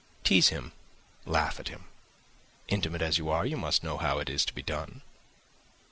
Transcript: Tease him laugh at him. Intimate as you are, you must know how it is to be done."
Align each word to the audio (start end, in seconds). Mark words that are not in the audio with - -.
Tease 0.23 0.47
him 0.47 0.71
laugh 1.27 1.59
at 1.59 1.67
him. 1.67 1.83
Intimate 2.67 3.03
as 3.03 3.19
you 3.19 3.29
are, 3.29 3.45
you 3.45 3.55
must 3.55 3.83
know 3.83 3.97
how 3.99 4.17
it 4.17 4.31
is 4.31 4.43
to 4.45 4.55
be 4.55 4.63
done." 4.63 5.03